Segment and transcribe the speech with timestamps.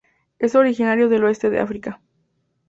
[0.39, 2.01] Es originario del oeste de África.